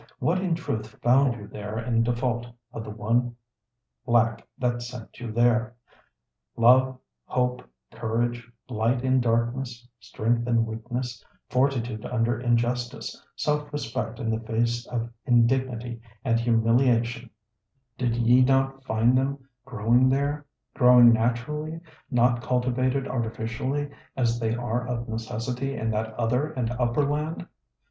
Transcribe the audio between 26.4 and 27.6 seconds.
and upper land?